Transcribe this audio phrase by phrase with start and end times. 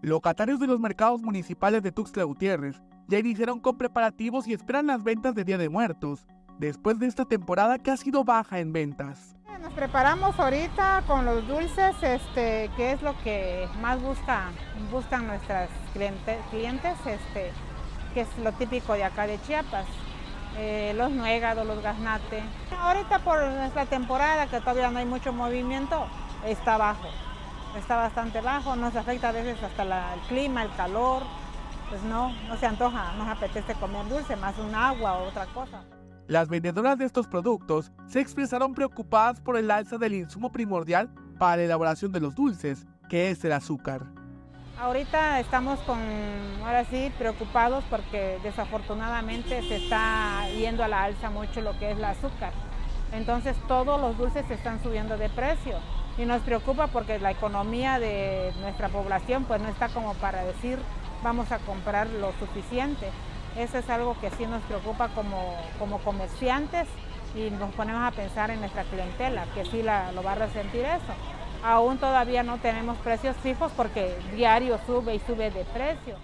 [0.00, 5.02] Locatarios de los mercados municipales de Tuxtla Gutiérrez ya iniciaron con preparativos y esperan las
[5.02, 6.24] ventas de Día de Muertos,
[6.58, 9.34] después de esta temporada que ha sido baja en ventas.
[9.60, 14.50] Nos preparamos ahorita con los dulces, este, que es lo que más busca,
[14.92, 17.50] buscan nuestras clientes, este,
[18.14, 19.86] que es lo típico de acá de Chiapas.
[20.56, 22.40] Eh, los nuegados, los gaznate.
[22.78, 26.06] Ahorita por nuestra temporada, que todavía no hay mucho movimiento,
[26.46, 27.08] está bajo.
[27.76, 31.22] Está bastante bajo, nos afecta a veces hasta el clima, el calor.
[31.88, 35.82] Pues no, no se antoja, nos apetece comer dulce, más un agua o otra cosa.
[36.26, 41.08] Las vendedoras de estos productos se expresaron preocupadas por el alza del insumo primordial
[41.38, 44.02] para la elaboración de los dulces, que es el azúcar.
[44.78, 45.98] Ahorita estamos con,
[46.64, 51.96] ahora sí, preocupados porque desafortunadamente se está yendo a la alza mucho lo que es
[51.96, 52.52] el azúcar.
[53.12, 55.78] Entonces todos los dulces se están subiendo de precio
[56.18, 60.78] y nos preocupa porque la economía de nuestra población pues no está como para decir
[61.22, 63.10] vamos a comprar lo suficiente.
[63.56, 66.86] Eso es algo que sí nos preocupa como, como comerciantes
[67.34, 70.84] y nos ponemos a pensar en nuestra clientela, que sí la, lo va a resentir
[70.84, 71.12] eso.
[71.64, 76.16] Aún todavía no tenemos precios fijos porque diario sube y sube de precio.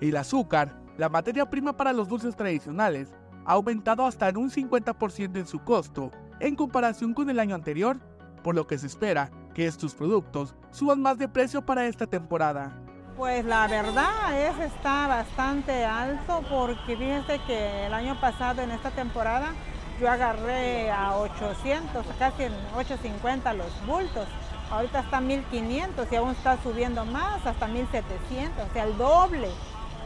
[0.00, 3.14] El azúcar, la materia prima para los dulces tradicionales,
[3.46, 7.98] ha aumentado hasta en un 50% en su costo en comparación con el año anterior,
[8.42, 12.78] por lo que se espera que estos productos suban más de precio para esta temporada.
[13.16, 18.90] Pues la verdad es está bastante alto porque fíjense que el año pasado en esta
[18.90, 19.52] temporada
[20.00, 24.26] yo agarré a 800, casi en 850 los bultos.
[24.70, 29.48] Ahorita está 1500 y aún está subiendo más, hasta 1700, o sea, el doble.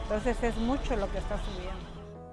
[0.03, 1.87] Entonces es mucho lo que está subiendo.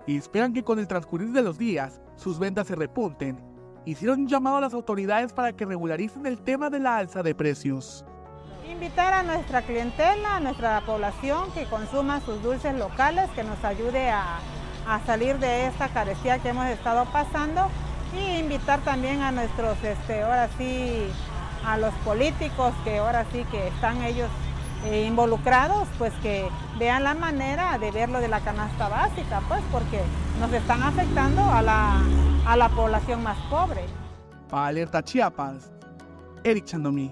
[0.07, 3.54] Y esperan que con el transcurrir de los días sus ventas se repunten.
[3.87, 7.35] Hicieron un llamado a las autoridades para que regularicen el tema de la alza de
[7.35, 8.05] precios.
[8.71, 14.09] Invitar a nuestra clientela, a nuestra población que consuma sus dulces locales, que nos ayude
[14.11, 14.39] a,
[15.07, 17.69] salir de esta carestía que hemos estado pasando
[18.15, 21.07] y invitar también a nuestros, este, ahora sí,
[21.65, 24.29] a los políticos que ahora sí que están ellos
[24.85, 30.01] eh, involucrados, pues que vean la manera de verlo de la canasta básica, pues porque
[30.41, 32.03] nos están afectando a la,
[32.47, 33.85] a la población más pobre.
[34.51, 35.73] Para Alerta Chiapas,
[36.43, 37.11] Eric Chandomí.